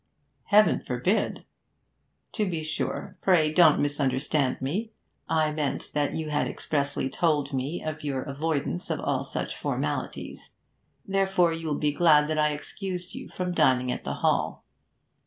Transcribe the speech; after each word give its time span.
'Heaven 0.45 0.79
forbid!' 0.79 1.45
'To 2.31 2.49
be 2.49 2.63
sure 2.63 3.19
pray 3.21 3.53
don't 3.53 3.79
misunderstand 3.79 4.59
me. 4.59 4.93
I 5.29 5.51
meant 5.51 5.91
that 5.93 6.15
you 6.15 6.31
had 6.31 6.47
expressly 6.47 7.07
told 7.07 7.53
me 7.53 7.83
of 7.83 8.03
your 8.03 8.23
avoidance 8.23 8.89
of 8.89 8.99
all 8.99 9.23
such 9.23 9.55
formalities. 9.55 10.49
Therefore 11.05 11.53
you 11.53 11.67
will 11.67 11.77
be 11.77 11.91
glad 11.91 12.27
that 12.29 12.39
I 12.39 12.49
excused 12.53 13.13
you 13.13 13.29
from 13.29 13.51
dining 13.51 13.91
at 13.91 14.03
the 14.03 14.15
Hall.' 14.25 14.63